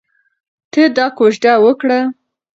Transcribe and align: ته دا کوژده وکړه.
ته 0.71 0.81
دا 0.97 1.05
کوژده 1.17 1.53
وکړه. 1.63 1.99